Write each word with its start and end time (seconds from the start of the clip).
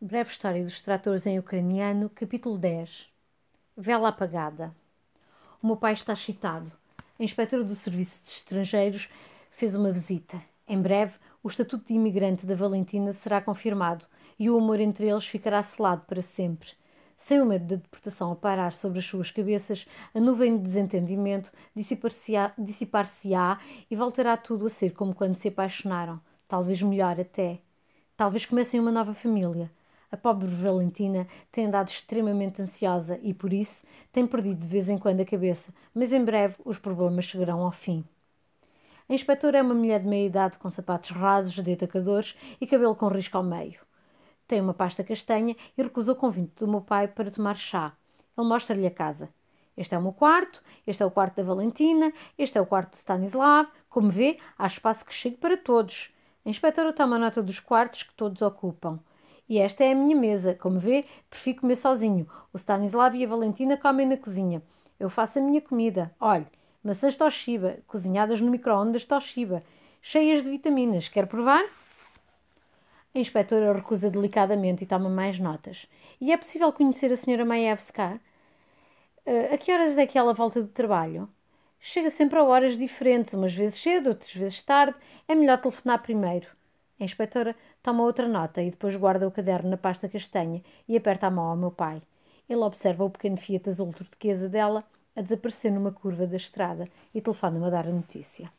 Breve 0.00 0.30
História 0.30 0.62
dos 0.62 0.80
Tratores 0.80 1.26
em 1.26 1.40
Ucraniano, 1.40 2.08
capítulo 2.08 2.56
10 2.56 3.08
Vela 3.76 4.10
apagada. 4.10 4.72
O 5.60 5.66
meu 5.66 5.76
pai 5.76 5.92
está 5.92 6.12
excitado. 6.12 6.70
A 7.18 7.24
inspetora 7.24 7.64
do 7.64 7.74
Serviço 7.74 8.22
de 8.22 8.30
Estrangeiros 8.30 9.08
fez 9.50 9.74
uma 9.74 9.90
visita. 9.90 10.40
Em 10.68 10.80
breve, 10.80 11.18
o 11.42 11.48
estatuto 11.48 11.84
de 11.88 11.94
imigrante 11.94 12.46
da 12.46 12.54
Valentina 12.54 13.12
será 13.12 13.40
confirmado 13.40 14.06
e 14.38 14.48
o 14.48 14.56
amor 14.56 14.78
entre 14.78 15.08
eles 15.08 15.26
ficará 15.26 15.60
selado 15.64 16.04
para 16.06 16.22
sempre. 16.22 16.70
Sem 17.16 17.40
o 17.40 17.44
medo 17.44 17.66
da 17.66 17.74
deportação 17.74 18.30
a 18.30 18.36
parar 18.36 18.74
sobre 18.74 19.00
as 19.00 19.04
suas 19.04 19.32
cabeças, 19.32 19.84
a 20.14 20.20
nuvem 20.20 20.56
de 20.56 20.62
desentendimento 20.62 21.50
dissipar-se-á 21.74 22.52
dissipar 22.56 23.08
e 23.90 23.96
voltará 23.96 24.36
tudo 24.36 24.66
a 24.66 24.70
ser 24.70 24.92
como 24.92 25.12
quando 25.12 25.34
se 25.34 25.48
apaixonaram. 25.48 26.20
Talvez 26.46 26.80
melhor 26.82 27.18
até. 27.18 27.58
Talvez 28.16 28.46
comecem 28.46 28.78
uma 28.78 28.92
nova 28.92 29.12
família 29.12 29.68
a 30.10 30.16
pobre 30.16 30.48
Valentina 30.48 31.26
tem 31.52 31.66
andado 31.66 31.88
extremamente 31.88 32.62
ansiosa 32.62 33.18
e, 33.22 33.34
por 33.34 33.52
isso, 33.52 33.84
tem 34.10 34.26
perdido 34.26 34.60
de 34.60 34.68
vez 34.68 34.88
em 34.88 34.98
quando 34.98 35.20
a 35.20 35.24
cabeça, 35.24 35.72
mas 35.94 36.12
em 36.12 36.24
breve 36.24 36.56
os 36.64 36.78
problemas 36.78 37.26
chegarão 37.26 37.60
ao 37.60 37.72
fim. 37.72 38.04
A 39.08 39.14
inspetora 39.14 39.58
é 39.58 39.62
uma 39.62 39.74
mulher 39.74 40.00
de 40.00 40.06
meia 40.06 40.26
idade 40.26 40.58
com 40.58 40.68
sapatos 40.68 41.10
rasos, 41.10 41.54
de 41.54 41.72
atacadores 41.72 42.36
e 42.60 42.66
cabelo 42.66 42.94
com 42.94 43.08
risco 43.08 43.36
ao 43.36 43.42
meio. 43.42 43.80
Tem 44.46 44.60
uma 44.60 44.74
pasta 44.74 45.04
castanha 45.04 45.56
e 45.76 45.82
recusa 45.82 46.12
o 46.12 46.16
convite 46.16 46.60
do 46.60 46.68
meu 46.68 46.80
pai 46.80 47.08
para 47.08 47.30
tomar 47.30 47.56
chá. 47.56 47.94
Ele 48.36 48.46
mostra-lhe 48.46 48.86
a 48.86 48.90
casa. 48.90 49.28
Este 49.76 49.94
é 49.94 49.98
o 49.98 50.02
meu 50.02 50.12
quarto, 50.12 50.62
este 50.86 51.02
é 51.02 51.06
o 51.06 51.10
quarto 51.10 51.36
da 51.36 51.42
Valentina, 51.42 52.12
este 52.36 52.58
é 52.58 52.60
o 52.60 52.66
quarto 52.66 52.92
de 52.92 52.98
Stanislav. 52.98 53.68
Como 53.88 54.10
vê, 54.10 54.38
há 54.58 54.66
espaço 54.66 55.04
que 55.04 55.14
chegue 55.14 55.36
para 55.36 55.56
todos. 55.56 56.12
A 56.44 56.48
inspetora 56.48 56.92
toma 56.92 57.18
nota 57.18 57.42
dos 57.42 57.60
quartos 57.60 58.02
que 58.02 58.12
todos 58.14 58.42
ocupam. 58.42 58.98
E 59.48 59.58
esta 59.58 59.82
é 59.82 59.92
a 59.92 59.94
minha 59.94 60.14
mesa. 60.14 60.54
Como 60.54 60.78
vê, 60.78 61.04
prefiro 61.30 61.60
comer 61.60 61.76
sozinho. 61.76 62.28
O 62.52 62.56
Stanislav 62.56 63.16
e 63.16 63.24
a 63.24 63.28
Valentina 63.28 63.76
comem 63.76 64.06
na 64.06 64.16
cozinha. 64.16 64.62
Eu 65.00 65.08
faço 65.08 65.38
a 65.38 65.42
minha 65.42 65.60
comida. 65.60 66.14
Olhe, 66.20 66.46
maçãs 66.84 67.16
Toshiba, 67.16 67.78
cozinhadas 67.86 68.40
no 68.40 68.50
micro-ondas 68.50 69.04
Toshiba, 69.04 69.62
cheias 70.02 70.42
de 70.42 70.50
vitaminas. 70.50 71.08
Quer 71.08 71.26
provar? 71.26 71.64
A 73.14 73.18
inspetora 73.18 73.72
recusa 73.72 74.10
delicadamente 74.10 74.84
e 74.84 74.86
toma 74.86 75.08
mais 75.08 75.38
notas. 75.38 75.88
E 76.20 76.30
é 76.30 76.36
possível 76.36 76.72
conhecer 76.72 77.10
a 77.10 77.16
senhora 77.16 77.44
Maevska? 77.44 78.20
Uh, 79.26 79.54
a 79.54 79.58
que 79.58 79.72
horas 79.72 79.96
é 79.96 80.06
que 80.06 80.18
ela 80.18 80.34
volta 80.34 80.60
do 80.60 80.68
trabalho? 80.68 81.28
Chega 81.80 82.10
sempre 82.10 82.38
a 82.38 82.42
horas 82.42 82.76
diferentes, 82.76 83.32
umas 83.34 83.54
vezes 83.54 83.80
cedo, 83.80 84.10
outras 84.10 84.34
vezes 84.34 84.60
tarde. 84.62 84.96
É 85.26 85.34
melhor 85.34 85.58
telefonar 85.58 86.02
primeiro. 86.02 86.57
A 87.00 87.04
inspetora 87.04 87.54
toma 87.82 88.02
outra 88.02 88.26
nota 88.26 88.60
e 88.60 88.70
depois 88.70 88.96
guarda 88.96 89.26
o 89.26 89.30
caderno 89.30 89.70
na 89.70 89.76
pasta 89.76 90.08
castanha 90.08 90.62
e 90.88 90.96
aperta 90.96 91.28
a 91.28 91.30
mão 91.30 91.46
ao 91.46 91.56
meu 91.56 91.70
pai. 91.70 92.02
Ele 92.48 92.60
observa 92.60 93.04
o 93.04 93.10
pequeno 93.10 93.36
Fiat 93.36 93.68
azul 93.68 93.92
turquesa 93.92 94.48
dela 94.48 94.84
a 95.14 95.20
desaparecer 95.20 95.70
numa 95.70 95.92
curva 95.92 96.26
da 96.26 96.36
estrada 96.36 96.88
e 97.14 97.20
telefona-me 97.20 97.66
a 97.66 97.70
dar 97.70 97.86
a 97.86 97.92
notícia. 97.92 98.50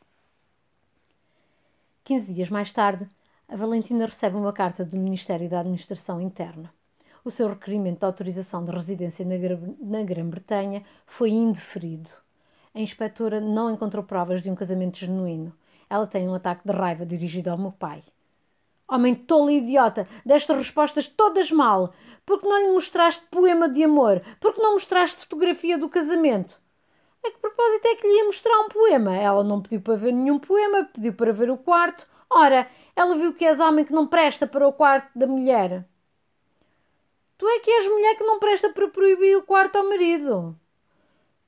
Quinze 2.02 2.32
dias 2.32 2.48
mais 2.48 2.72
tarde, 2.72 3.06
a 3.48 3.56
Valentina 3.56 4.06
recebe 4.06 4.36
uma 4.36 4.52
carta 4.52 4.84
do 4.84 4.96
Ministério 4.96 5.48
da 5.48 5.60
Administração 5.60 6.20
Interna. 6.20 6.72
O 7.24 7.30
seu 7.30 7.48
requerimento 7.48 7.98
de 7.98 8.06
autorização 8.06 8.64
de 8.64 8.70
residência 8.70 9.26
na 9.26 10.02
Grã-Bretanha 10.02 10.82
foi 11.04 11.30
indeferido. 11.30 12.10
A 12.74 12.80
inspetora 12.80 13.40
não 13.40 13.70
encontrou 13.70 14.02
provas 14.02 14.40
de 14.40 14.50
um 14.50 14.54
casamento 14.54 14.98
genuíno. 14.98 15.52
Ela 15.90 16.06
tem 16.06 16.28
um 16.28 16.34
ataque 16.34 16.66
de 16.66 16.72
raiva 16.72 17.04
dirigido 17.04 17.50
ao 17.50 17.58
meu 17.58 17.72
pai. 17.72 18.02
Homem 18.90 19.14
tolo 19.14 19.50
e 19.50 19.58
idiota, 19.58 20.08
deste 20.26 20.52
respostas 20.52 21.06
todas 21.06 21.52
mal. 21.52 21.94
Porque 22.26 22.46
não 22.46 22.58
lhe 22.58 22.72
mostraste 22.72 23.24
poema 23.30 23.68
de 23.68 23.84
amor? 23.84 24.20
Porque 24.40 24.60
não 24.60 24.72
mostraste 24.72 25.20
fotografia 25.20 25.78
do 25.78 25.88
casamento? 25.88 26.60
A 27.24 27.30
que 27.30 27.38
propósito 27.38 27.86
é 27.86 27.94
que 27.94 28.06
lhe 28.06 28.16
ia 28.16 28.24
mostrar 28.24 28.58
um 28.60 28.68
poema? 28.68 29.14
Ela 29.14 29.44
não 29.44 29.62
pediu 29.62 29.80
para 29.80 29.94
ver 29.94 30.12
nenhum 30.12 30.38
poema, 30.38 30.88
pediu 30.92 31.12
para 31.12 31.32
ver 31.32 31.50
o 31.50 31.56
quarto. 31.56 32.08
Ora, 32.28 32.66
ela 32.96 33.14
viu 33.14 33.32
que 33.32 33.44
és 33.44 33.60
homem 33.60 33.84
que 33.84 33.92
não 33.92 34.06
presta 34.06 34.46
para 34.46 34.66
o 34.66 34.72
quarto 34.72 35.10
da 35.16 35.26
mulher. 35.26 35.86
Tu 37.38 37.46
é 37.46 37.58
que 37.60 37.70
és 37.70 37.88
mulher 37.88 38.16
que 38.16 38.24
não 38.24 38.38
presta 38.38 38.70
para 38.70 38.88
proibir 38.88 39.36
o 39.36 39.42
quarto 39.42 39.76
ao 39.76 39.88
marido. 39.88 40.58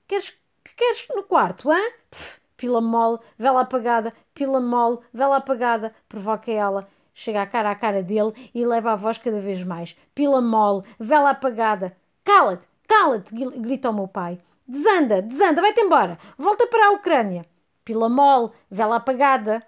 Queres 0.07 0.31
que 0.65 0.75
queres 0.77 1.07
no 1.15 1.23
quarto, 1.23 1.71
hã? 1.71 1.79
Pff, 2.11 2.41
pila 2.57 2.81
mole, 2.81 3.19
vela 3.37 3.63
apagada, 3.63 4.15
pila 4.33 4.61
mole, 4.61 5.01
vela 5.13 5.37
apagada, 5.37 5.95
provoca 6.09 6.51
ela. 6.51 6.89
Chega 7.15 7.43
a 7.43 7.47
cara 7.47 7.71
a 7.71 7.75
cara 7.75 8.03
dele 8.03 8.33
e 8.55 8.65
leva 8.65 8.93
a 8.93 8.97
voz 8.97 9.19
cada 9.19 9.41
vez 9.41 9.63
mais. 9.63 9.97
Pila 10.15 10.41
mole, 10.41 10.85
vela 10.99 11.31
apagada. 11.31 11.97
Cala-te, 12.25 12.67
cala-te, 12.89 13.35
grita 13.35 13.91
o 13.91 13.95
meu 13.95 14.09
pai. 14.09 14.39
Desanda, 14.67 15.21
desanda, 15.21 15.61
vai-te 15.61 15.81
embora. 15.81 16.19
Volta 16.39 16.67
para 16.67 16.89
a 16.89 16.93
Ucrânia. 16.93 17.45
Pila 17.85 18.09
mole, 18.09 18.53
vela 18.71 18.97
apagada. 18.97 19.63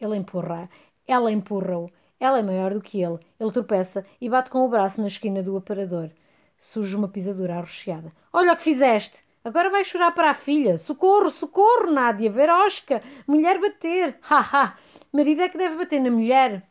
Ele 0.00 0.16
empurra. 0.16 0.68
Ela 1.06 1.30
empurra-o. 1.30 1.90
Ela 2.18 2.38
é 2.38 2.42
maior 2.42 2.72
do 2.72 2.80
que 2.80 3.02
ele. 3.02 3.18
Ele 3.38 3.52
tropeça 3.52 4.04
e 4.20 4.28
bate 4.28 4.50
com 4.50 4.64
o 4.64 4.68
braço 4.68 5.00
na 5.00 5.06
esquina 5.06 5.42
do 5.42 5.56
aparador. 5.56 6.10
Surge 6.56 6.96
uma 6.96 7.08
pisadura 7.08 7.56
arroxeada. 7.56 8.12
Olha 8.32 8.52
o 8.52 8.56
que 8.56 8.62
fizeste! 8.62 9.24
Agora 9.44 9.70
vai 9.70 9.84
chorar 9.84 10.10
para 10.10 10.30
a 10.30 10.34
filha. 10.34 10.76
Socorro, 10.76 11.30
socorro, 11.30 11.92
Nádia, 11.92 12.32
Verosca. 12.32 13.00
Mulher 13.28 13.60
bater. 13.60 14.18
Ha, 14.28 14.40
ha. 14.40 14.74
Marido 15.12 15.42
é 15.42 15.48
que 15.48 15.56
deve 15.56 15.76
bater 15.76 16.00
na 16.00 16.10
mulher. 16.10 16.68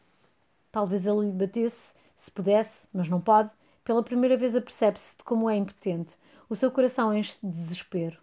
Talvez 0.75 1.05
ele 1.05 1.27
lhe 1.27 1.31
batesse, 1.31 1.93
se 2.17 2.29
pudesse, 2.29 2.85
mas 2.93 3.07
não 3.07 3.21
pode. 3.21 3.49
Pela 3.81 4.03
primeira 4.03 4.35
vez 4.35 4.57
apercebe-se 4.57 5.15
de 5.15 5.23
como 5.23 5.49
é 5.49 5.55
impotente. 5.55 6.17
O 6.49 6.55
seu 6.55 6.69
coração 6.69 7.13
enche 7.13 7.37
de 7.41 7.49
desespero. 7.49 8.17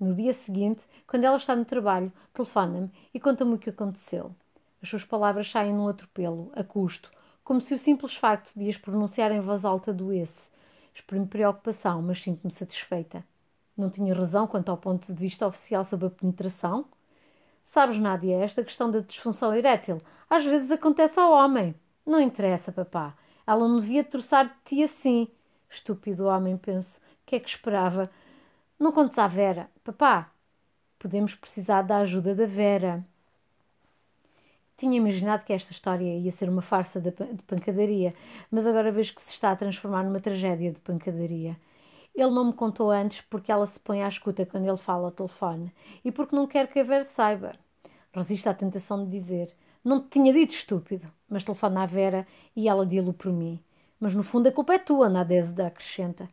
No 0.00 0.14
dia 0.14 0.32
seguinte, 0.32 0.86
quando 1.06 1.24
ela 1.24 1.36
está 1.36 1.54
no 1.54 1.62
trabalho, 1.62 2.10
telefona-me 2.32 2.90
e 3.12 3.20
conta-me 3.20 3.52
o 3.52 3.58
que 3.58 3.68
aconteceu. 3.68 4.34
As 4.82 4.88
suas 4.88 5.04
palavras 5.04 5.50
saem 5.50 5.74
num 5.74 5.88
atropelo, 5.88 6.50
a 6.54 6.64
custo, 6.64 7.10
como 7.44 7.60
se 7.60 7.74
o 7.74 7.78
simples 7.78 8.16
facto 8.16 8.58
de 8.58 8.66
as 8.70 8.78
pronunciar 8.78 9.30
em 9.30 9.40
voz 9.40 9.66
alta 9.66 9.92
doesse. 9.92 10.48
Exprimo 10.94 11.26
preocupação, 11.26 12.00
mas 12.00 12.22
sinto-me 12.22 12.50
satisfeita. 12.50 13.22
Não 13.76 13.90
tinha 13.90 14.14
razão 14.14 14.46
quanto 14.46 14.70
ao 14.70 14.78
ponto 14.78 15.12
de 15.12 15.20
vista 15.20 15.46
oficial 15.46 15.84
sobre 15.84 16.06
a 16.06 16.10
penetração? 16.10 16.86
Sabes, 17.62 17.98
Nádia, 17.98 18.38
esta 18.38 18.64
questão 18.64 18.90
da 18.90 19.00
disfunção 19.00 19.54
erétil 19.54 20.00
às 20.30 20.46
vezes 20.46 20.70
acontece 20.70 21.20
ao 21.20 21.30
homem. 21.30 21.74
Não 22.10 22.20
interessa, 22.20 22.72
papá. 22.72 23.16
Ela 23.46 23.68
não 23.68 23.78
devia 23.78 24.02
troçar 24.02 24.46
de 24.46 24.54
ti 24.64 24.82
assim. 24.82 25.28
Estúpido 25.70 26.26
homem, 26.26 26.56
penso. 26.56 26.98
O 26.98 27.02
que 27.24 27.36
é 27.36 27.38
que 27.38 27.48
esperava? 27.48 28.10
Não 28.76 28.90
contes 28.90 29.16
à 29.16 29.28
Vera. 29.28 29.70
Papá, 29.84 30.32
podemos 30.98 31.36
precisar 31.36 31.82
da 31.82 31.98
ajuda 31.98 32.34
da 32.34 32.46
Vera. 32.46 33.06
Tinha 34.76 34.96
imaginado 34.96 35.44
que 35.44 35.52
esta 35.52 35.70
história 35.70 36.18
ia 36.18 36.32
ser 36.32 36.48
uma 36.48 36.62
farsa 36.62 37.00
de 37.00 37.12
pancadaria, 37.46 38.12
mas 38.50 38.66
agora 38.66 38.90
vejo 38.90 39.14
que 39.14 39.22
se 39.22 39.30
está 39.30 39.52
a 39.52 39.56
transformar 39.56 40.02
numa 40.02 40.18
tragédia 40.18 40.72
de 40.72 40.80
pancadaria. 40.80 41.56
Ele 42.12 42.30
não 42.32 42.46
me 42.46 42.52
contou 42.52 42.90
antes 42.90 43.20
porque 43.20 43.52
ela 43.52 43.66
se 43.66 43.78
põe 43.78 44.02
à 44.02 44.08
escuta 44.08 44.44
quando 44.44 44.66
ele 44.66 44.76
fala 44.76 45.06
ao 45.06 45.12
telefone 45.12 45.72
e 46.04 46.10
porque 46.10 46.34
não 46.34 46.48
quer 46.48 46.66
que 46.66 46.80
a 46.80 46.82
Vera 46.82 47.04
saiba. 47.04 47.52
Resiste 48.12 48.48
à 48.48 48.54
tentação 48.54 49.04
de 49.04 49.10
dizer: 49.12 49.54
Não 49.82 50.00
te 50.00 50.08
tinha 50.10 50.32
dito 50.32 50.52
estúpido, 50.52 51.10
mas 51.28 51.42
telefona 51.42 51.82
à 51.82 51.86
Vera 51.86 52.26
e 52.54 52.68
ela 52.68 52.84
dilo 52.84 53.14
por 53.14 53.32
mim. 53.32 53.58
Mas 53.98 54.14
no 54.14 54.22
fundo 54.22 54.48
a 54.48 54.52
culpa 54.52 54.74
é 54.74 54.78
tua, 54.78 55.08
Nadezda 55.08 55.66
acrescenta. 55.66 56.28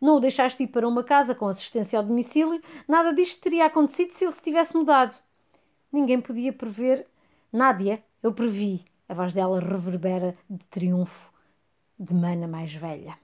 Não 0.00 0.16
o 0.16 0.20
deixaste 0.20 0.62
ir 0.62 0.68
para 0.68 0.86
uma 0.86 1.02
casa 1.02 1.34
com 1.34 1.46
assistência 1.46 1.98
ao 1.98 2.04
domicílio, 2.04 2.60
nada 2.86 3.12
disto 3.12 3.40
teria 3.40 3.66
acontecido 3.66 4.12
se 4.12 4.24
ele 4.24 4.32
se 4.32 4.42
tivesse 4.42 4.76
mudado. 4.76 5.16
Ninguém 5.92 6.20
podia 6.20 6.52
prever. 6.52 7.06
Nádia, 7.52 8.02
eu 8.22 8.32
previ. 8.32 8.84
A 9.08 9.14
voz 9.14 9.32
dela 9.32 9.58
reverbera 9.58 10.36
de 10.48 10.64
triunfo 10.66 11.32
de 11.98 12.14
mana 12.14 12.46
mais 12.46 12.72
velha. 12.74 13.18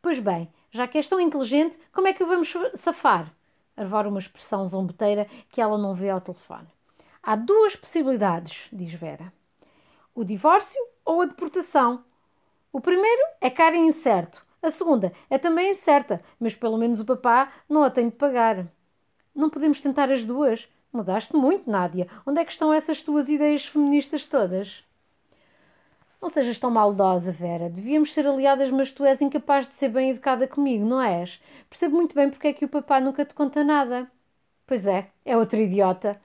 Pois 0.00 0.18
bem, 0.18 0.48
já 0.70 0.86
que 0.86 0.96
és 0.96 1.06
tão 1.06 1.20
inteligente, 1.20 1.78
como 1.92 2.08
é 2.08 2.12
que 2.12 2.22
o 2.22 2.26
vamos 2.26 2.54
safar? 2.74 3.32
Arvora 3.76 4.08
uma 4.08 4.18
expressão 4.18 4.64
zombeteira 4.66 5.26
que 5.50 5.60
ela 5.60 5.76
não 5.76 5.94
vê 5.94 6.08
ao 6.10 6.20
telefone. 6.20 6.68
Há 7.30 7.36
duas 7.36 7.76
possibilidades, 7.76 8.70
diz 8.72 8.90
Vera: 8.94 9.30
o 10.14 10.24
divórcio 10.24 10.80
ou 11.04 11.20
a 11.20 11.26
deportação. 11.26 12.02
O 12.72 12.80
primeiro 12.80 13.22
é 13.38 13.50
caro 13.50 13.76
e 13.76 13.80
incerto. 13.80 14.46
A 14.62 14.70
segunda 14.70 15.12
é 15.28 15.36
também 15.36 15.72
incerta, 15.72 16.22
mas 16.40 16.54
pelo 16.54 16.78
menos 16.78 17.00
o 17.00 17.04
papá 17.04 17.52
não 17.68 17.82
a 17.82 17.90
tem 17.90 18.08
de 18.08 18.16
pagar. 18.16 18.66
Não 19.34 19.50
podemos 19.50 19.78
tentar 19.78 20.10
as 20.10 20.24
duas. 20.24 20.70
Mudaste 20.90 21.36
muito, 21.36 21.70
Nádia. 21.70 22.08
Onde 22.24 22.40
é 22.40 22.46
que 22.46 22.50
estão 22.50 22.72
essas 22.72 23.02
tuas 23.02 23.28
ideias 23.28 23.66
feministas 23.66 24.24
todas? 24.24 24.82
Não 26.22 26.30
sejas 26.30 26.58
tão 26.58 26.70
maldosa, 26.70 27.30
Vera. 27.30 27.68
Devíamos 27.68 28.14
ser 28.14 28.26
aliadas, 28.26 28.70
mas 28.70 28.90
tu 28.90 29.04
és 29.04 29.20
incapaz 29.20 29.68
de 29.68 29.74
ser 29.74 29.90
bem 29.90 30.08
educada 30.12 30.48
comigo, 30.48 30.86
não 30.86 31.02
és? 31.02 31.38
Percebo 31.68 31.94
muito 31.94 32.14
bem 32.14 32.30
porque 32.30 32.48
é 32.48 32.52
que 32.54 32.64
o 32.64 32.68
papá 32.70 32.98
nunca 32.98 33.22
te 33.22 33.34
conta 33.34 33.62
nada. 33.62 34.10
Pois 34.66 34.86
é, 34.86 35.10
é 35.26 35.36
outro 35.36 35.60
idiota. 35.60 36.18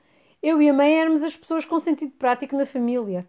Eu 0.43 0.61
e 0.61 0.69
a 0.69 0.73
mãe 0.73 0.99
éramos 0.99 1.23
as 1.23 1.37
pessoas 1.37 1.63
com 1.63 1.79
sentido 1.79 2.11
prático 2.19 2.57
na 2.57 2.65
família. 2.65 3.25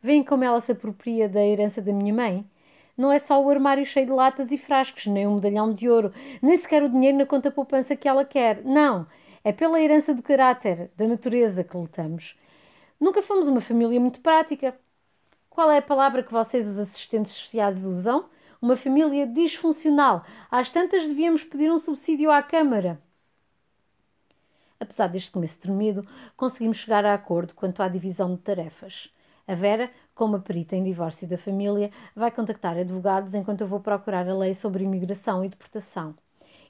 Veem 0.00 0.24
como 0.24 0.42
ela 0.42 0.58
se 0.58 0.72
apropria 0.72 1.28
da 1.28 1.44
herança 1.44 1.82
da 1.82 1.92
minha 1.92 2.14
mãe? 2.14 2.50
Não 2.96 3.12
é 3.12 3.18
só 3.18 3.38
o 3.44 3.50
armário 3.50 3.84
cheio 3.84 4.06
de 4.06 4.12
latas 4.12 4.50
e 4.50 4.56
frascos, 4.56 5.06
nem 5.06 5.26
o 5.26 5.32
um 5.32 5.34
medalhão 5.34 5.70
de 5.70 5.86
ouro, 5.86 6.14
nem 6.40 6.56
sequer 6.56 6.82
o 6.82 6.88
dinheiro 6.88 7.18
na 7.18 7.26
conta 7.26 7.50
poupança 7.50 7.94
que 7.94 8.08
ela 8.08 8.24
quer. 8.24 8.64
Não, 8.64 9.06
é 9.44 9.52
pela 9.52 9.78
herança 9.78 10.14
do 10.14 10.22
caráter, 10.22 10.90
da 10.96 11.06
natureza 11.06 11.62
que 11.62 11.76
lutamos. 11.76 12.38
Nunca 12.98 13.20
fomos 13.20 13.48
uma 13.48 13.60
família 13.60 14.00
muito 14.00 14.22
prática. 14.22 14.74
Qual 15.50 15.70
é 15.70 15.76
a 15.76 15.82
palavra 15.82 16.22
que 16.22 16.32
vocês, 16.32 16.66
os 16.66 16.78
assistentes 16.78 17.32
sociais, 17.32 17.84
usam? 17.84 18.30
Uma 18.62 18.76
família 18.76 19.26
disfuncional. 19.26 20.24
Às 20.50 20.70
tantas 20.70 21.04
devíamos 21.04 21.44
pedir 21.44 21.70
um 21.70 21.76
subsídio 21.76 22.30
à 22.30 22.42
Câmara. 22.42 22.98
Apesar 24.78 25.08
deste 25.08 25.30
começo 25.30 25.58
tremido, 25.58 26.06
conseguimos 26.36 26.76
chegar 26.76 27.04
a 27.04 27.14
acordo 27.14 27.54
quanto 27.54 27.82
à 27.82 27.88
divisão 27.88 28.34
de 28.34 28.40
tarefas. 28.40 29.10
A 29.48 29.54
Vera, 29.54 29.90
como 30.14 30.36
a 30.36 30.40
perita 30.40 30.74
em 30.74 30.82
divórcio 30.82 31.28
da 31.28 31.38
família, 31.38 31.90
vai 32.14 32.30
contactar 32.30 32.76
advogados 32.76 33.34
enquanto 33.34 33.60
eu 33.60 33.68
vou 33.68 33.80
procurar 33.80 34.28
a 34.28 34.34
lei 34.34 34.54
sobre 34.54 34.82
imigração 34.82 35.44
e 35.44 35.48
deportação. 35.48 36.14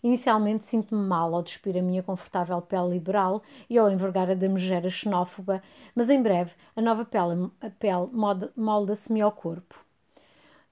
Inicialmente 0.03 0.65
sinto-me 0.67 1.01
mal 1.01 1.35
ao 1.35 1.43
despir 1.43 1.77
a 1.79 1.83
minha 1.83 2.03
confortável 2.03 2.61
pele 2.61 2.91
liberal 2.91 3.43
e 3.69 3.79
ao 3.79 3.91
envergar 3.91 4.31
a 4.31 4.35
da 4.35 4.49
megera 4.49 4.91
xenófoba, 4.91 5.63
mas 5.95 6.11
em 6.11 6.23
breve 6.23 6.53
a 6.77 6.83
nova 6.83 7.05
pele, 7.05 7.51
pele 7.79 8.09
molda-se-me 8.55 9.23
ao 9.23 9.33
corpo. 9.33 9.86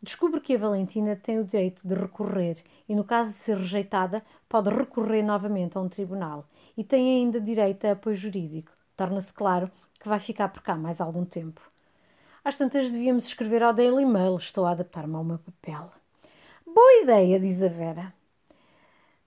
Descubro 0.05 0.39
que 0.39 0.55
a 0.55 0.59
Valentina 0.59 1.17
tem 1.17 1.39
o 1.39 1.45
direito 1.45 1.89
de 1.89 1.95
recorrer 1.95 2.63
e, 2.87 2.95
no 2.95 3.05
caso 3.05 3.31
de 3.31 3.37
ser 3.37 3.57
rejeitada, 3.57 4.23
pode 4.47 4.69
recorrer 4.69 5.23
novamente 5.23 5.79
a 5.79 5.81
um 5.81 5.89
tribunal 5.89 6.47
e 6.77 6.85
tem 6.85 7.17
ainda 7.17 7.41
direito 7.41 7.87
a 7.87 7.93
apoio 7.93 8.15
jurídico. 8.15 8.71
Torna-se 8.95 9.33
claro 9.33 9.71
que 9.99 10.07
vai 10.07 10.21
ficar 10.21 10.51
por 10.51 10.63
cá 10.63 10.77
mais 10.77 11.01
algum 11.01 11.25
tempo. 11.25 11.63
Às 12.45 12.55
tantas 12.55 12.91
devíamos 12.91 13.27
escrever 13.27 13.63
ao 13.63 13.73
Daily 13.73 14.05
Mail, 14.05 14.37
estou 14.37 14.67
a 14.67 14.73
adaptar-me 14.73 15.17
ao 15.17 15.25
meu 15.25 15.39
papel. 15.39 15.89
Boa 16.67 17.03
ideia, 17.03 17.41
diz 17.41 17.63
a 17.63 17.69
Vera. 17.69 18.13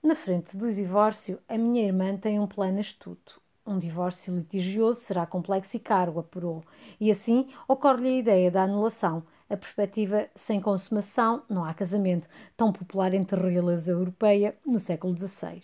Na 0.04 0.14
frente 0.14 0.56
do 0.56 0.72
divórcio, 0.72 1.40
a 1.50 1.58
minha 1.58 1.84
irmã 1.84 2.16
tem 2.16 2.40
um 2.40 2.46
plano 2.46 2.80
astuto. 2.80 3.42
Um 3.66 3.80
divórcio 3.80 4.36
litigioso 4.36 5.00
será 5.00 5.26
complexo 5.26 5.76
e 5.76 5.80
caro, 5.80 6.20
apurou, 6.20 6.64
e 7.00 7.10
assim 7.10 7.50
ocorre-lhe 7.68 8.10
a 8.10 8.20
ideia 8.20 8.52
da 8.52 8.62
anulação, 8.62 9.24
a 9.50 9.58
perspectiva 9.58 10.28
sem 10.36 10.60
consumação, 10.60 11.44
não 11.50 11.64
há 11.64 11.74
casamento, 11.74 12.28
tão 12.56 12.72
popular 12.72 13.14
entre 13.14 13.40
a 13.40 13.50
realeza 13.50 13.92
europeia 13.92 14.56
no 14.66 14.80
século 14.80 15.16
XVI. 15.18 15.62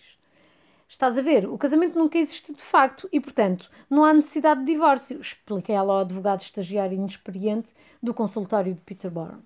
Estás 0.88 1.18
a 1.18 1.22
ver, 1.22 1.48
o 1.48 1.58
casamento 1.58 1.98
nunca 1.98 2.18
existiu 2.18 2.54
de 2.54 2.62
facto 2.62 3.08
e, 3.12 3.20
portanto, 3.20 3.70
não 3.88 4.04
há 4.04 4.12
necessidade 4.12 4.60
de 4.60 4.72
divórcio, 4.72 5.20
expliquei 5.20 5.74
ela 5.74 5.94
ao 5.94 6.00
advogado 6.00 6.42
estagiário 6.42 6.96
inexperiente 6.96 7.72
do 8.02 8.14
consultório 8.14 8.74
de 8.74 8.80
Peterborough. 8.80 9.42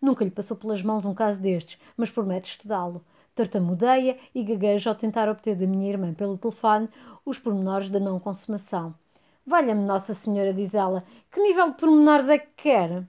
Nunca 0.00 0.24
lhe 0.24 0.30
passou 0.30 0.56
pelas 0.56 0.82
mãos 0.82 1.04
um 1.04 1.12
caso 1.12 1.40
destes, 1.40 1.78
mas 1.96 2.10
promete 2.10 2.50
estudá-lo 2.50 3.04
tartamudeia 3.34 4.18
e 4.34 4.42
gagueja 4.42 4.90
ao 4.90 4.96
tentar 4.96 5.28
obter 5.28 5.56
da 5.56 5.66
minha 5.66 5.88
irmã 5.88 6.12
pelo 6.12 6.36
telefone 6.36 6.88
os 7.24 7.38
pormenores 7.38 7.88
da 7.88 8.00
não 8.00 8.18
consumação. 8.20 8.94
Valha-me 9.46 9.84
Nossa 9.84 10.14
Senhora, 10.14 10.52
diz 10.52 10.74
ela, 10.74 11.04
que 11.30 11.40
nível 11.40 11.70
de 11.70 11.76
pormenores 11.78 12.28
é 12.28 12.38
que 12.38 12.50
quer? 12.56 13.04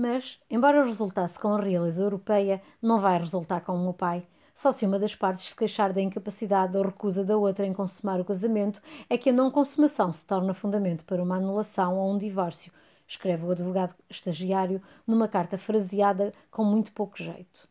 Mas, 0.00 0.38
embora 0.48 0.84
resultasse 0.84 1.36
com 1.40 1.48
a 1.48 1.60
realeza 1.60 2.04
europeia, 2.04 2.62
não 2.80 3.00
vai 3.00 3.18
resultar 3.18 3.62
com 3.62 3.72
o 3.72 3.82
meu 3.82 3.92
pai. 3.92 4.24
Só 4.54 4.70
se 4.70 4.86
uma 4.86 4.96
das 4.96 5.16
partes 5.16 5.48
se 5.48 5.56
queixar 5.56 5.92
da 5.92 6.00
incapacidade 6.00 6.78
ou 6.78 6.84
recusa 6.84 7.24
da 7.24 7.36
outra 7.36 7.66
em 7.66 7.72
consumar 7.72 8.20
o 8.20 8.24
casamento, 8.24 8.80
é 9.10 9.18
que 9.18 9.30
a 9.30 9.32
não 9.32 9.50
consumação 9.50 10.12
se 10.12 10.24
torna 10.24 10.54
fundamento 10.54 11.04
para 11.04 11.20
uma 11.20 11.34
anulação 11.34 11.98
ou 11.98 12.14
um 12.14 12.16
divórcio, 12.16 12.72
escreve 13.08 13.44
o 13.44 13.50
advogado 13.50 13.92
estagiário 14.08 14.80
numa 15.04 15.26
carta 15.26 15.58
fraseada 15.58 16.32
com 16.48 16.62
muito 16.62 16.92
pouco 16.92 17.18
jeito. 17.18 17.68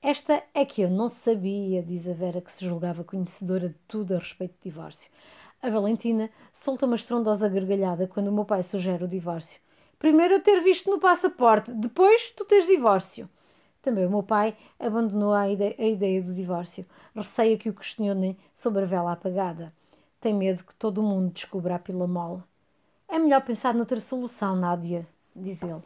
Esta 0.00 0.42
é 0.54 0.64
que 0.64 0.80
eu 0.80 0.88
não 0.88 1.06
sabia, 1.06 1.82
diz 1.82 2.08
a 2.08 2.14
Vera, 2.14 2.40
que 2.40 2.50
se 2.50 2.64
julgava 2.64 3.04
conhecedora 3.04 3.68
de 3.68 3.76
tudo 3.86 4.14
a 4.14 4.18
respeito 4.18 4.54
de 4.54 4.70
divórcio. 4.70 5.10
A 5.60 5.68
Valentina 5.68 6.30
solta 6.50 6.86
uma 6.86 6.96
estrondosa 6.96 7.46
gargalhada 7.46 8.06
quando 8.06 8.28
o 8.28 8.32
meu 8.32 8.46
pai 8.46 8.62
sugere 8.62 9.04
o 9.04 9.08
divórcio. 9.08 9.65
Primeiro 9.98 10.34
eu 10.34 10.42
ter 10.42 10.60
visto 10.60 10.90
no 10.90 10.98
passaporte, 10.98 11.72
depois 11.72 12.30
tu 12.30 12.44
tens 12.44 12.66
divórcio. 12.66 13.28
Também 13.80 14.04
o 14.04 14.10
meu 14.10 14.22
pai 14.22 14.56
abandonou 14.78 15.32
a 15.32 15.48
ideia, 15.48 15.74
a 15.78 15.84
ideia 15.84 16.22
do 16.22 16.34
divórcio. 16.34 16.84
Receia 17.14 17.56
que 17.56 17.68
o 17.70 17.74
questionem 17.74 18.36
sobre 18.54 18.82
a 18.82 18.86
vela 18.86 19.12
apagada. 19.12 19.72
Tem 20.20 20.34
medo 20.34 20.64
que 20.64 20.74
todo 20.74 21.02
mundo 21.02 21.32
descubra 21.32 21.76
a 21.76 21.78
pila 21.78 22.06
mole. 22.06 22.42
É 23.08 23.18
melhor 23.18 23.42
pensar 23.42 23.72
noutra 23.72 24.00
solução, 24.00 24.56
Nádia, 24.56 25.06
diz 25.34 25.62
ele. 25.62 25.82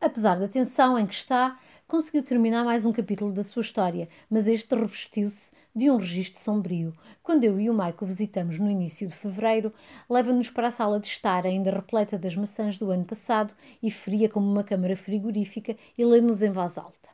Apesar 0.00 0.38
da 0.38 0.48
tensão 0.48 0.98
em 0.98 1.06
que 1.06 1.14
está, 1.14 1.58
conseguiu 1.92 2.22
terminar 2.22 2.64
mais 2.64 2.86
um 2.86 2.92
capítulo 2.92 3.30
da 3.30 3.44
sua 3.44 3.60
história, 3.60 4.08
mas 4.30 4.48
este 4.48 4.74
revestiu-se 4.74 5.52
de 5.76 5.90
um 5.90 5.98
registro 5.98 6.40
sombrio. 6.40 6.94
Quando 7.22 7.44
eu 7.44 7.60
e 7.60 7.68
o 7.68 7.74
Maico 7.74 8.06
visitamos 8.06 8.58
no 8.58 8.70
início 8.70 9.06
de 9.06 9.14
fevereiro, 9.14 9.70
leva-nos 10.08 10.48
para 10.48 10.68
a 10.68 10.70
sala 10.70 10.98
de 10.98 11.08
estar, 11.08 11.44
ainda 11.44 11.70
repleta 11.70 12.16
das 12.16 12.34
maçãs 12.34 12.78
do 12.78 12.90
ano 12.90 13.04
passado 13.04 13.52
e 13.82 13.90
fria 13.90 14.26
como 14.26 14.50
uma 14.50 14.64
câmara 14.64 14.96
frigorífica, 14.96 15.76
e 15.98 16.02
lê-nos 16.02 16.42
em 16.42 16.50
voz 16.50 16.78
alta. 16.78 17.10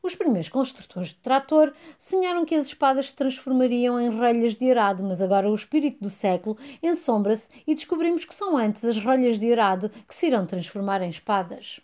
Os 0.00 0.14
primeiros 0.14 0.48
construtores 0.48 1.08
de 1.08 1.16
trator 1.16 1.72
sonharam 1.98 2.44
que 2.44 2.54
as 2.54 2.66
espadas 2.66 3.08
se 3.08 3.16
transformariam 3.16 4.00
em 4.00 4.16
relhas 4.16 4.54
de 4.54 4.70
arado, 4.70 5.02
mas 5.02 5.20
agora 5.20 5.50
o 5.50 5.54
espírito 5.56 6.00
do 6.00 6.08
século 6.08 6.56
ensombra-se 6.80 7.50
e 7.66 7.74
descobrimos 7.74 8.24
que 8.24 8.32
são 8.32 8.56
antes 8.56 8.84
as 8.84 8.96
relhas 8.96 9.40
de 9.40 9.52
arado 9.52 9.90
que 10.06 10.14
se 10.14 10.28
irão 10.28 10.46
transformar 10.46 11.02
em 11.02 11.10
espadas. 11.10 11.80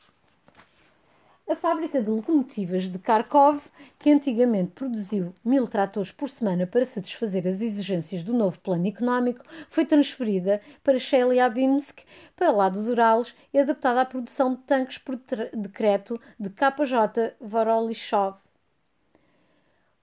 A 1.46 1.54
fábrica 1.54 2.00
de 2.00 2.08
locomotivas 2.08 2.84
de 2.84 2.98
Kharkov, 2.98 3.60
que 3.98 4.10
antigamente 4.10 4.72
produziu 4.72 5.34
mil 5.44 5.68
tratores 5.68 6.10
por 6.10 6.30
semana 6.30 6.66
para 6.66 6.86
satisfazer 6.86 7.46
as 7.46 7.60
exigências 7.60 8.22
do 8.22 8.32
novo 8.32 8.58
plano 8.60 8.86
económico, 8.86 9.44
foi 9.68 9.84
transferida 9.84 10.62
para 10.82 10.98
Chelyabinsk, 10.98 12.00
para 12.34 12.50
lá 12.50 12.70
dos 12.70 12.88
Urales, 12.88 13.34
e 13.52 13.58
adaptada 13.58 14.00
à 14.00 14.06
produção 14.06 14.54
de 14.54 14.62
tanques 14.62 14.96
por 14.96 15.20
decreto 15.52 16.18
de 16.40 16.48
KJ 16.48 17.34
Voroshilov, 17.38 18.38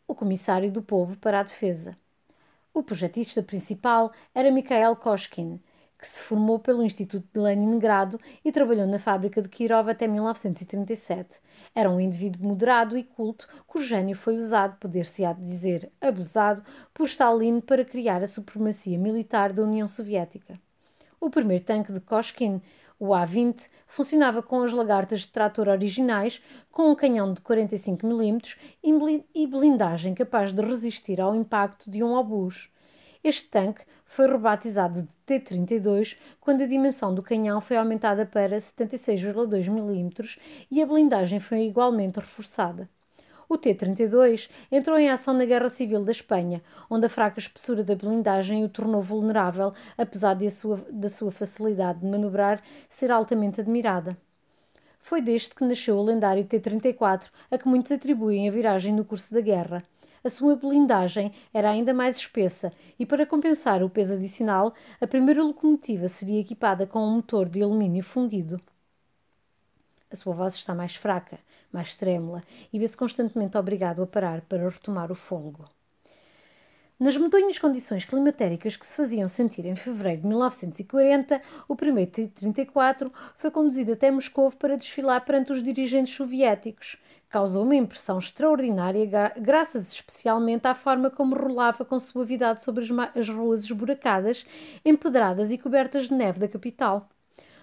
o 0.07 0.13
comissário 0.13 0.71
do 0.71 0.83
povo 0.83 1.17
para 1.17 1.39
a 1.39 1.43
defesa. 1.43 1.97
O 2.71 2.83
projetista 2.83 3.41
principal 3.41 4.11
era 4.35 4.51
Mikhail 4.51 4.95
Koshkin, 4.95 5.59
que 6.01 6.07
se 6.07 6.19
formou 6.19 6.57
pelo 6.57 6.81
Instituto 6.81 7.27
de 7.31 7.39
Leningrado 7.39 8.19
e 8.43 8.51
trabalhou 8.51 8.87
na 8.87 8.97
fábrica 8.97 9.39
de 9.39 9.47
Kirov 9.47 9.87
até 9.87 10.07
1937. 10.07 11.39
Era 11.75 11.91
um 11.91 11.99
indivíduo 11.99 12.43
moderado 12.43 12.97
e 12.97 13.03
culto, 13.03 13.47
cujo 13.67 13.85
gênio 13.85 14.15
foi 14.15 14.35
usado, 14.35 14.79
poder-se-á 14.79 15.31
dizer 15.31 15.91
abusado, 16.01 16.63
por 16.91 17.05
Stalin 17.05 17.61
para 17.61 17.85
criar 17.85 18.23
a 18.23 18.27
supremacia 18.27 18.97
militar 18.97 19.53
da 19.53 19.61
União 19.61 19.87
Soviética. 19.87 20.59
O 21.19 21.29
primeiro 21.29 21.63
tanque 21.63 21.93
de 21.93 21.99
Koshkin, 21.99 22.59
o 22.99 23.13
A-20, 23.13 23.69
funcionava 23.85 24.41
com 24.41 24.63
as 24.63 24.71
lagartas 24.71 25.19
de 25.19 25.27
trator 25.27 25.67
originais, 25.67 26.41
com 26.71 26.89
um 26.89 26.95
canhão 26.95 27.31
de 27.31 27.41
45 27.41 28.07
mm 28.07 28.39
e 29.35 29.45
blindagem 29.45 30.15
capaz 30.15 30.51
de 30.51 30.63
resistir 30.63 31.21
ao 31.21 31.35
impacto 31.35 31.91
de 31.91 32.03
um 32.03 32.13
obus. 32.13 32.70
Este 33.23 33.47
tanque 33.49 33.83
foi 34.03 34.27
rebatizado 34.27 35.03
de 35.03 35.09
T-32 35.27 36.17
quando 36.39 36.63
a 36.63 36.65
dimensão 36.65 37.13
do 37.13 37.21
canhão 37.21 37.61
foi 37.61 37.77
aumentada 37.77 38.25
para 38.25 38.57
76,2 38.57 39.67
mm 39.67 40.39
e 40.71 40.81
a 40.81 40.85
blindagem 40.87 41.39
foi 41.39 41.67
igualmente 41.67 42.19
reforçada. 42.19 42.89
O 43.47 43.59
T-32 43.59 44.49
entrou 44.71 44.97
em 44.97 45.09
ação 45.09 45.35
na 45.35 45.45
Guerra 45.45 45.69
Civil 45.69 46.03
da 46.03 46.11
Espanha, 46.11 46.63
onde 46.89 47.05
a 47.05 47.09
fraca 47.09 47.37
espessura 47.37 47.83
da 47.83 47.95
blindagem 47.95 48.63
o 48.63 48.69
tornou 48.69 49.03
vulnerável, 49.03 49.71
apesar 49.97 50.33
de 50.33 50.49
sua, 50.49 50.77
da 50.89 51.09
sua 51.09 51.31
facilidade 51.31 51.99
de 51.99 52.07
manobrar 52.07 52.63
ser 52.89 53.11
altamente 53.11 53.61
admirada. 53.61 54.17
Foi 54.99 55.21
deste 55.21 55.53
que 55.53 55.63
nasceu 55.63 55.97
o 55.97 56.03
lendário 56.03 56.45
T-34, 56.45 57.27
a 57.51 57.57
que 57.57 57.67
muitos 57.67 57.91
atribuem 57.91 58.47
a 58.47 58.51
viragem 58.51 58.95
no 58.95 59.05
curso 59.05 59.31
da 59.31 59.41
guerra. 59.41 59.83
A 60.23 60.29
sua 60.29 60.55
blindagem 60.55 61.33
era 61.51 61.69
ainda 61.69 61.93
mais 61.93 62.17
espessa 62.17 62.71
e, 62.99 63.05
para 63.05 63.25
compensar 63.25 63.81
o 63.81 63.89
peso 63.89 64.13
adicional, 64.13 64.73
a 64.99 65.07
primeira 65.07 65.43
locomotiva 65.43 66.07
seria 66.07 66.39
equipada 66.39 66.85
com 66.85 66.99
um 66.99 67.15
motor 67.15 67.49
de 67.49 67.63
alumínio 67.63 68.03
fundido. 68.03 68.61
A 70.11 70.15
sua 70.15 70.35
voz 70.35 70.53
está 70.55 70.75
mais 70.75 70.95
fraca, 70.95 71.39
mais 71.71 71.95
trêmula 71.95 72.43
e 72.71 72.77
vê-se 72.77 72.95
constantemente 72.95 73.57
obrigado 73.57 74.03
a 74.03 74.07
parar 74.07 74.41
para 74.41 74.69
retomar 74.69 75.11
o 75.11 75.15
fôlego. 75.15 75.65
Nas 77.01 77.17
medonhas 77.17 77.57
condições 77.57 78.05
climatéricas 78.05 78.75
que 78.75 78.85
se 78.85 78.95
faziam 78.95 79.27
sentir 79.27 79.65
em 79.65 79.75
fevereiro 79.75 80.21
de 80.21 80.27
1940, 80.27 81.41
o 81.67 81.75
primeiro 81.75 82.11
T-34 82.11 83.11
foi 83.35 83.49
conduzido 83.49 83.93
até 83.93 84.11
Moscou 84.11 84.51
para 84.51 84.77
desfilar 84.77 85.25
perante 85.25 85.51
os 85.51 85.63
dirigentes 85.63 86.13
soviéticos 86.13 86.97
causou 87.27 87.63
uma 87.63 87.75
impressão 87.75 88.19
extraordinária, 88.19 89.33
graças 89.39 89.91
especialmente 89.91 90.67
à 90.67 90.75
forma 90.75 91.09
como 91.09 91.33
rolava 91.33 91.83
com 91.83 91.99
suavidade 91.99 92.61
sobre 92.61 92.85
as 93.15 93.29
ruas 93.29 93.63
esburacadas, 93.63 94.45
empedradas 94.85 95.49
e 95.49 95.57
cobertas 95.57 96.07
de 96.07 96.13
neve 96.13 96.39
da 96.39 96.47
capital. 96.47 97.09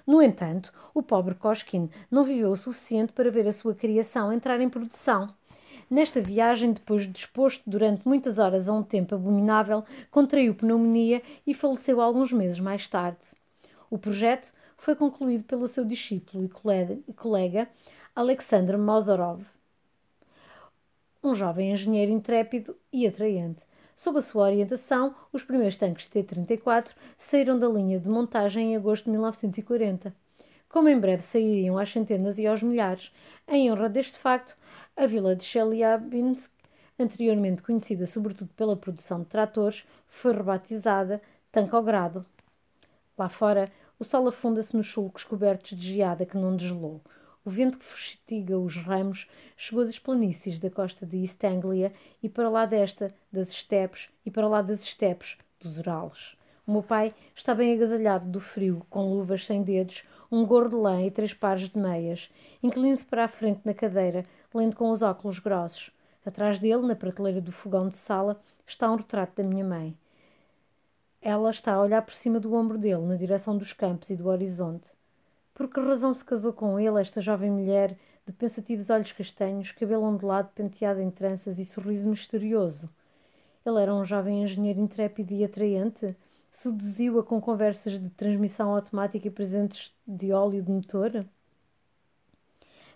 No 0.04 0.20
entanto, 0.20 0.72
o 0.92 1.00
pobre 1.00 1.36
Koshkin 1.36 1.90
não 2.10 2.24
viveu 2.24 2.50
o 2.50 2.56
suficiente 2.56 3.12
para 3.12 3.30
ver 3.30 3.46
a 3.46 3.52
sua 3.52 3.74
criação 3.74 4.32
entrar 4.32 4.58
em 4.60 4.70
produção. 4.70 5.32
Nesta 5.90 6.20
viagem, 6.20 6.72
depois 6.72 7.06
de 7.06 7.18
exposto 7.18 7.62
durante 7.66 8.06
muitas 8.06 8.38
horas 8.38 8.68
a 8.68 8.72
um 8.74 8.82
tempo 8.82 9.14
abominável, 9.14 9.84
contraiu 10.10 10.54
pneumonia 10.54 11.22
e 11.46 11.54
faleceu 11.54 12.00
alguns 12.00 12.30
meses 12.32 12.60
mais 12.60 12.86
tarde. 12.86 13.18
O 13.90 13.96
projeto 13.96 14.52
foi 14.76 14.94
concluído 14.94 15.44
pelo 15.44 15.66
seu 15.66 15.84
discípulo 15.84 16.44
e 16.44 17.12
colega 17.14 17.68
Alexander 18.14 18.76
Mozarov, 18.76 19.42
um 21.22 21.34
jovem 21.34 21.72
engenheiro 21.72 22.12
intrépido 22.12 22.76
e 22.92 23.06
atraente. 23.06 23.64
Sob 23.96 24.18
a 24.18 24.20
sua 24.20 24.44
orientação, 24.44 25.14
os 25.32 25.42
primeiros 25.42 25.76
tanques 25.76 26.08
T-34 26.08 26.92
saíram 27.16 27.58
da 27.58 27.66
linha 27.66 27.98
de 27.98 28.08
montagem 28.08 28.72
em 28.72 28.76
agosto 28.76 29.04
de 29.04 29.10
1940. 29.10 30.14
Como 30.68 30.88
em 30.88 31.00
breve 31.00 31.22
sairiam 31.22 31.78
às 31.78 31.90
centenas 31.90 32.38
e 32.38 32.46
aos 32.46 32.62
milhares, 32.62 33.12
em 33.46 33.72
honra 33.72 33.88
deste 33.88 34.18
facto, 34.18 34.56
a 34.94 35.06
vila 35.06 35.34
de 35.34 35.42
Chelyabinsk, 35.42 36.52
anteriormente 36.98 37.62
conhecida 37.62 38.04
sobretudo 38.04 38.50
pela 38.54 38.76
produção 38.76 39.20
de 39.20 39.26
tratores, 39.26 39.86
foi 40.06 40.32
rebatizada 40.32 41.22
Tancogrado. 41.50 42.26
Lá 43.16 43.28
fora, 43.28 43.72
o 43.98 44.04
sol 44.04 44.28
afunda-se 44.28 44.76
nos 44.76 44.90
sulcos 44.90 45.24
cobertos 45.24 45.76
de 45.76 45.94
geada 45.94 46.26
que 46.26 46.36
não 46.36 46.54
desgelou. 46.54 47.00
O 47.44 47.50
vento 47.50 47.78
que 47.78 47.84
fustiga 47.84 48.58
os 48.58 48.76
ramos 48.76 49.26
chegou 49.56 49.84
das 49.84 49.98
planícies 49.98 50.58
da 50.58 50.70
costa 50.70 51.06
de 51.06 51.18
East 51.18 51.42
Anglia 51.44 51.92
e 52.22 52.28
para 52.28 52.50
lá 52.50 52.66
desta, 52.66 53.14
das 53.32 53.48
estepes, 53.48 54.10
e 54.24 54.30
para 54.30 54.46
lá 54.46 54.60
das 54.60 54.84
estepes, 54.84 55.38
dos 55.58 55.78
Urales. 55.78 56.37
O 56.68 56.70
meu 56.70 56.82
pai 56.82 57.14
está 57.34 57.54
bem 57.54 57.72
agasalhado 57.72 58.28
do 58.28 58.38
frio, 58.38 58.84
com 58.90 59.10
luvas 59.10 59.46
sem 59.46 59.62
dedos, 59.62 60.04
um 60.30 60.44
gorro 60.44 60.68
de 60.68 60.74
lã 60.74 61.02
e 61.02 61.10
três 61.10 61.32
pares 61.32 61.70
de 61.70 61.78
meias. 61.78 62.30
Inclina-se 62.62 63.06
para 63.06 63.24
a 63.24 63.28
frente 63.28 63.62
na 63.64 63.72
cadeira, 63.72 64.26
lendo 64.52 64.76
com 64.76 64.90
os 64.90 65.00
óculos 65.00 65.38
grossos. 65.38 65.90
Atrás 66.26 66.58
dele, 66.58 66.86
na 66.86 66.94
prateleira 66.94 67.40
do 67.40 67.50
fogão 67.50 67.88
de 67.88 67.96
sala, 67.96 68.38
está 68.66 68.92
um 68.92 68.96
retrato 68.96 69.40
da 69.40 69.48
minha 69.48 69.64
mãe. 69.64 69.96
Ela 71.22 71.48
está 71.48 71.72
a 71.72 71.80
olhar 71.80 72.02
por 72.02 72.12
cima 72.12 72.38
do 72.38 72.52
ombro 72.52 72.76
dele, 72.76 73.06
na 73.06 73.16
direção 73.16 73.56
dos 73.56 73.72
campos 73.72 74.10
e 74.10 74.16
do 74.16 74.28
horizonte. 74.28 74.90
Por 75.54 75.68
que 75.70 75.80
razão 75.80 76.12
se 76.12 76.22
casou 76.22 76.52
com 76.52 76.78
ele, 76.78 77.00
esta 77.00 77.22
jovem 77.22 77.50
mulher, 77.50 77.96
de 78.26 78.32
pensativos 78.34 78.90
olhos 78.90 79.10
castanhos, 79.10 79.72
cabelo 79.72 80.04
ondulado, 80.04 80.50
penteado 80.54 81.00
em 81.00 81.10
tranças 81.10 81.58
e 81.58 81.64
sorriso 81.64 82.06
misterioso? 82.06 82.90
Ele 83.64 83.80
era 83.80 83.94
um 83.94 84.04
jovem 84.04 84.42
engenheiro 84.42 84.80
intrépido 84.80 85.32
e 85.32 85.42
atraente? 85.42 86.14
Seduziu-a 86.50 87.22
com 87.22 87.40
conversas 87.40 88.00
de 88.00 88.08
transmissão 88.10 88.74
automática 88.74 89.28
e 89.28 89.30
presentes 89.30 89.92
de 90.06 90.32
óleo 90.32 90.62
de 90.62 90.70
motor? 90.70 91.26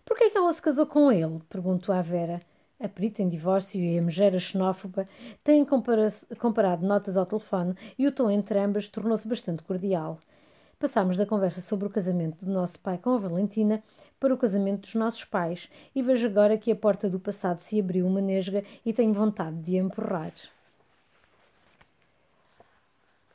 Por 0.05 0.17
que 0.17 0.25
é 0.25 0.31
que 0.31 0.39
ela 0.39 0.53
se 0.53 0.63
casou 0.63 0.87
com 0.87 1.13
ele? 1.13 1.41
perguntou 1.49 1.95
a 1.95 2.01
Vera. 2.01 2.41
A 2.81 2.89
perita 2.89 3.23
em 3.23 3.29
divórcio 3.29 3.81
e 3.81 3.97
a 3.97 4.03
megera 4.03 4.39
xenófoba 4.39 5.07
têm 5.45 5.65
comparado 5.65 6.85
notas 6.85 7.17
ao 7.17 7.27
telefone 7.27 7.75
e 7.97 8.09
o 8.09 8.13
tom 8.13 8.29
entre 8.29 8.59
ambas 8.59 8.89
tornou-se 8.89 9.29
bastante 9.29 9.63
cordial. 9.63 10.19
Passámos 10.81 11.17
da 11.17 11.25
conversa 11.25 11.61
sobre 11.61 11.87
o 11.87 11.91
casamento 11.91 12.45
do 12.45 12.51
nosso 12.51 12.81
pai 12.81 12.99
com 12.99 13.11
a 13.11 13.19
Valentina 13.19 13.85
para 14.19 14.35
o 14.35 14.39
casamento 14.39 14.81
dos 14.81 14.95
nossos 14.97 15.25
pais 15.25 15.69
e 15.95 16.03
vejo 16.03 16.27
agora 16.27 16.59
que 16.59 16.73
a 16.73 16.77
porta 16.77 17.09
do 17.09 17.21
passado 17.21 17.61
se 17.61 17.79
abriu 17.79 18.05
uma 18.05 18.21
nesga 18.21 18.65
e 18.85 18.93
tenho 18.93 19.13
vontade 19.13 19.59
de 19.59 19.79
a 19.79 19.83
empurrar. 19.83 20.33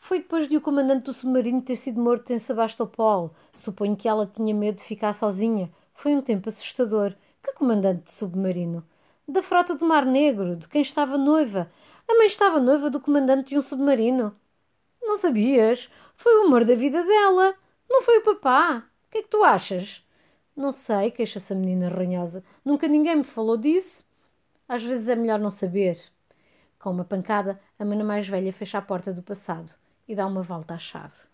Foi 0.08 0.20
depois 0.20 0.48
de 0.48 0.56
o 0.56 0.62
comandante 0.62 1.04
do 1.04 1.12
submarino 1.12 1.62
ter 1.62 1.76
sido 1.76 2.00
morto 2.00 2.32
em 2.32 2.40
Sebastopol. 2.40 3.36
Suponho 3.54 3.94
que 3.94 4.08
ela 4.08 4.26
tinha 4.26 4.56
medo 4.56 4.78
de 4.78 4.86
ficar 4.86 5.12
sozinha. 5.12 5.70
Foi 5.94 6.16
um 6.16 6.22
tempo 6.22 6.48
assustador. 6.48 7.14
Que 7.44 7.52
comandante 7.52 8.06
de 8.06 8.14
submarino? 8.14 8.88
Da 9.28 9.44
frota 9.44 9.76
do 9.76 9.86
Mar 9.86 10.06
Negro, 10.06 10.56
de 10.56 10.66
quem 10.70 10.82
estava 10.82 11.18
noiva. 11.18 11.70
A 12.08 12.16
mãe 12.16 12.26
estava 12.26 12.58
noiva 12.62 12.90
do 12.90 13.02
comandante 13.02 13.50
de 13.50 13.58
um 13.58 13.62
submarino. 13.62 14.34
Não 15.02 15.18
sabias? 15.18 15.90
Foi 16.16 16.38
o 16.38 16.48
amor 16.48 16.64
da 16.64 16.76
vida 16.76 17.04
dela. 17.04 17.54
Não 17.90 18.02
foi 18.02 18.20
o 18.20 18.24
papá. 18.24 18.88
O 19.08 19.12
que 19.12 19.18
é 19.18 19.22
que 19.24 19.28
tu 19.28 19.44
achas? 19.44 20.02
Não 20.56 20.72
sei, 20.72 21.12
queixa-se 21.12 21.52
a 21.52 21.56
menina 21.58 21.90
ranhosa. 21.90 22.46
Nunca 22.64 22.88
ninguém 22.88 23.18
me 23.18 23.26
falou 23.26 23.58
disso. 23.58 24.06
Às 24.70 24.82
vezes 24.84 25.10
é 25.10 25.18
melhor 25.18 25.38
não 25.38 25.50
saber. 25.50 26.00
Com 26.80 26.92
uma 26.92 27.04
pancada, 27.04 27.60
a 27.78 27.84
mana 27.84 28.06
mais 28.06 28.26
velha 28.26 28.54
fecha 28.54 28.78
a 28.78 28.82
porta 28.82 29.14
do 29.14 29.22
passado 29.22 29.76
e 30.08 30.16
dá 30.16 30.26
uma 30.26 30.42
volta 30.42 30.76
à 30.76 30.78
chave. 30.80 31.27